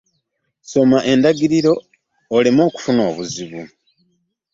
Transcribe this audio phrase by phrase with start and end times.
[0.69, 1.73] Soma endagiriro
[2.35, 3.61] oleme kufuna buzibu.